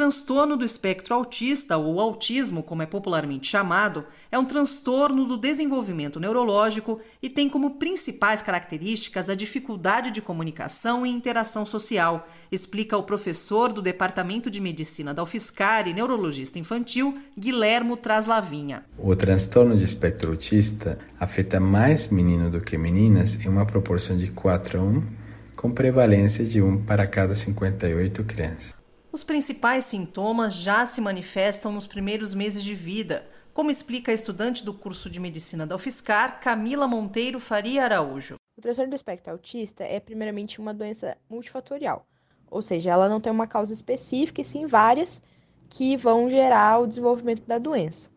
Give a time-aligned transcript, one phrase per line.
[0.00, 6.18] Transtorno do espectro autista, ou autismo, como é popularmente chamado, é um transtorno do desenvolvimento
[6.18, 13.02] neurológico e tem como principais características a dificuldade de comunicação e interação social, explica o
[13.02, 18.86] professor do Departamento de Medicina da UFSCar e neurologista infantil, Guilhermo Traslavinha.
[18.96, 24.28] O transtorno de espectro autista afeta mais meninos do que meninas em uma proporção de
[24.28, 25.02] 4 a 1,
[25.54, 28.79] com prevalência de 1 para cada 58 crianças.
[29.12, 34.64] Os principais sintomas já se manifestam nos primeiros meses de vida, como explica a estudante
[34.64, 38.36] do curso de medicina da UFSCar, Camila Monteiro Faria Araújo.
[38.56, 42.06] O transtorno do espectro autista é primeiramente uma doença multifatorial,
[42.48, 45.20] ou seja, ela não tem uma causa específica e sim várias
[45.68, 48.08] que vão gerar o desenvolvimento da doença.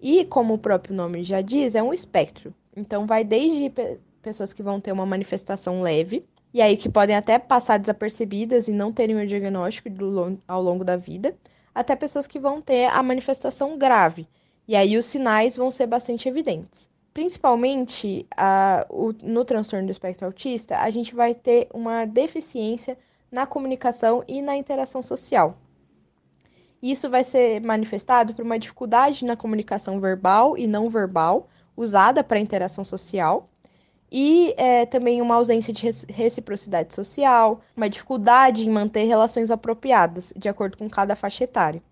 [0.00, 2.52] E, como o próprio nome já diz, é um espectro.
[2.74, 3.72] Então, vai desde
[4.20, 8.72] pessoas que vão ter uma manifestação leve, e aí que podem até passar desapercebidas e
[8.72, 9.88] não terem o diagnóstico
[10.46, 11.36] ao longo da vida,
[11.74, 14.28] até pessoas que vão ter a manifestação grave,
[14.68, 16.88] e aí os sinais vão ser bastante evidentes.
[17.12, 22.96] Principalmente a, o, no transtorno do espectro autista, a gente vai ter uma deficiência
[23.32, 25.58] na comunicação e na interação social.
[26.80, 32.38] Isso vai ser manifestado por uma dificuldade na comunicação verbal e não verbal usada para
[32.38, 33.48] interação social,
[34.10, 40.48] e é, também uma ausência de reciprocidade social, uma dificuldade em manter relações apropriadas, de
[40.48, 41.82] acordo com cada faixa etária.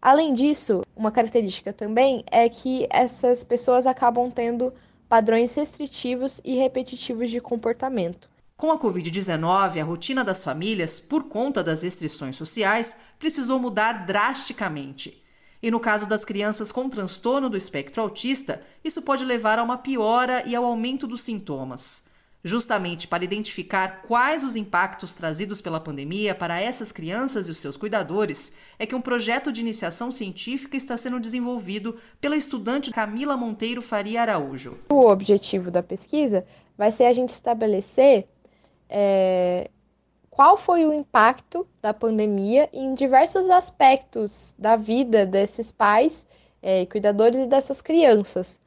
[0.00, 4.72] Além disso, uma característica também é que essas pessoas acabam tendo
[5.08, 8.30] padrões restritivos e repetitivos de comportamento.
[8.56, 15.22] Com a Covid-19, a rotina das famílias, por conta das restrições sociais, precisou mudar drasticamente.
[15.62, 19.78] E no caso das crianças com transtorno do espectro autista, isso pode levar a uma
[19.78, 22.06] piora e ao aumento dos sintomas.
[22.44, 27.76] Justamente para identificar quais os impactos trazidos pela pandemia para essas crianças e os seus
[27.76, 33.82] cuidadores, é que um projeto de iniciação científica está sendo desenvolvido pela estudante Camila Monteiro
[33.82, 34.78] Faria Araújo.
[34.88, 36.46] O objetivo da pesquisa
[36.78, 38.28] vai ser a gente estabelecer
[38.88, 39.68] é,
[40.36, 46.26] qual foi o impacto da pandemia em diversos aspectos da vida desses pais
[46.60, 48.60] é, cuidadores e dessas crianças.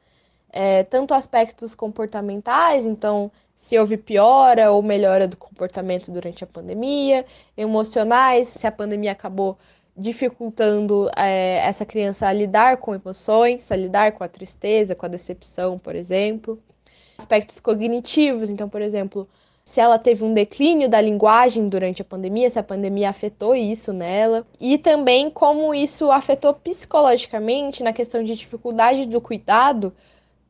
[0.52, 7.24] É, tanto aspectos comportamentais, então se houve piora ou melhora do comportamento durante a pandemia,
[7.56, 9.56] emocionais, se a pandemia acabou
[9.96, 15.08] dificultando é, essa criança a lidar com emoções, a lidar com a tristeza, com a
[15.08, 16.60] decepção, por exemplo.
[17.16, 19.28] Aspectos cognitivos, então, por exemplo,
[19.70, 23.92] se ela teve um declínio da linguagem durante a pandemia, se a pandemia afetou isso
[23.92, 29.92] nela, e também como isso afetou psicologicamente na questão de dificuldade do cuidado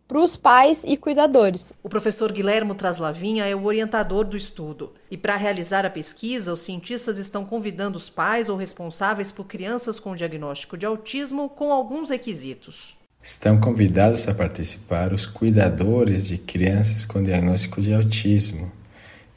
[0.09, 1.71] para os pais e cuidadores.
[1.83, 4.95] O professor Guilhermo Traslavinha é o orientador do estudo.
[5.11, 10.01] E para realizar a pesquisa, os cientistas estão convidando os pais ou responsáveis por crianças
[10.01, 12.97] com diagnóstico de autismo com alguns requisitos.
[13.23, 18.80] Estão convidados a participar os cuidadores de crianças com diagnóstico de autismo,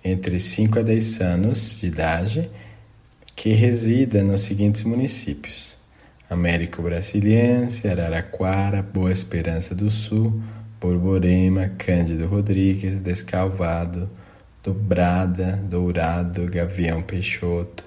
[0.03, 2.49] entre 5 a 10 anos de idade
[3.35, 5.75] que resida nos seguintes municípios:
[6.29, 10.41] Américo Brasiliense, Araraquara, Boa Esperança do Sul,
[10.79, 14.09] Borborema, Cândido Rodrigues, Descalvado,
[14.63, 17.83] Dobrada, Dourado, Gavião Peixoto,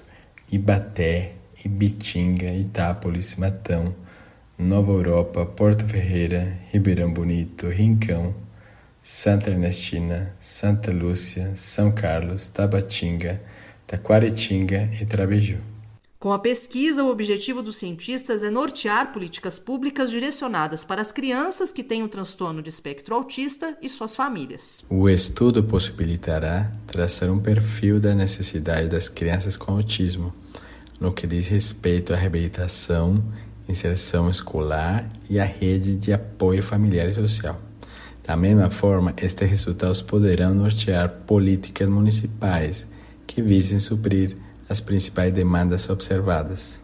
[0.51, 3.93] Ibaté, Ibitinga, Itápolis, Matão,
[4.57, 8.33] Nova Europa, Porto Ferreira, Ribeirão Bonito, Rincão,
[9.09, 13.41] Santa Ernestina, Santa Lúcia, São Carlos, Tabatinga,
[13.87, 15.59] Taquaritinga e Trabeju.
[16.19, 21.71] Com a pesquisa, o objetivo dos cientistas é nortear políticas públicas direcionadas para as crianças
[21.71, 24.85] que têm o transtorno de espectro autista e suas famílias.
[24.89, 30.33] O estudo possibilitará traçar um perfil da necessidade das crianças com autismo,
[30.99, 33.23] no que diz respeito à reabilitação,
[33.69, 37.66] inserção escolar e à rede de apoio familiar e social.
[38.27, 42.85] Da mesma forma, estes resultados poderão nortear políticas municipais
[43.25, 44.35] que visem suprir
[44.67, 46.83] as principais demandas observadas.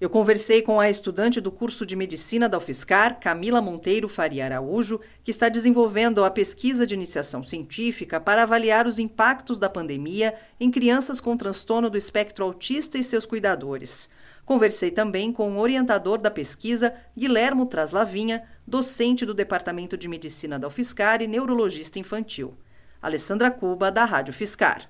[0.00, 5.00] Eu conversei com a estudante do curso de medicina da UFSCar, Camila Monteiro Faria Araújo,
[5.24, 10.70] que está desenvolvendo a pesquisa de iniciação científica para avaliar os impactos da pandemia em
[10.70, 14.08] crianças com transtorno do espectro autista e seus cuidadores.
[14.44, 20.66] Conversei também com o orientador da pesquisa, Guilhermo Traslavinha, docente do Departamento de Medicina da
[20.66, 22.54] UFSCar e neurologista infantil.
[23.00, 24.88] Alessandra Cuba, da Rádio Fiscar.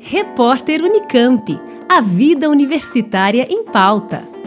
[0.00, 1.60] Repórter Unicamp.
[1.88, 4.37] A vida universitária em pauta.